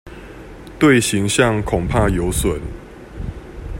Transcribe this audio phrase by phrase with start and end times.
[0.79, 2.59] 對形象恐怕有損